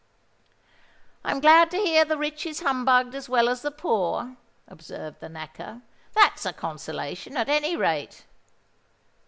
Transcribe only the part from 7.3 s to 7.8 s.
at any